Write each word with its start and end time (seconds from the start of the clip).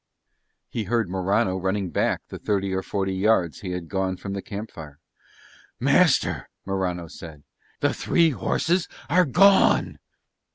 He 0.67 0.85
heard 0.85 1.11
Morano 1.11 1.57
running 1.57 1.91
back 1.91 2.21
the 2.29 2.39
thirty 2.39 2.73
or 2.73 2.81
forty 2.81 3.13
yards 3.13 3.59
he 3.59 3.69
had 3.73 3.87
gone 3.87 4.17
from 4.17 4.33
the 4.33 4.41
camp 4.41 4.71
fire 4.71 4.99
"Master," 5.79 6.49
Morano 6.65 7.05
said, 7.07 7.43
"the 7.81 7.93
three 7.93 8.31
horses 8.31 8.87
are 9.11 9.25
gone." 9.25 9.99